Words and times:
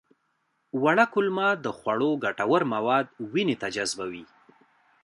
وړه 0.83 1.05
کولمه 1.13 1.47
د 1.65 1.67
خوړو 1.77 2.09
ګټور 2.23 2.61
مواد 2.73 3.05
وینې 3.33 3.55
ته 3.61 3.67
جذبوي 3.75 4.25